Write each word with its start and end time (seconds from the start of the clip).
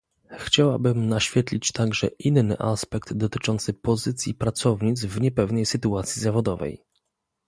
Chciałabym 0.39 1.07
naświetlić 1.09 1.71
także 1.71 2.07
inny 2.07 2.57
aspekt 2.59 3.13
dotyczący 3.13 3.73
pozycji 3.73 4.33
pracownic 4.33 5.05
w 5.05 5.21
niepewnej 5.21 5.65
sytuacji 5.65 6.21
zawodowej 6.21 6.83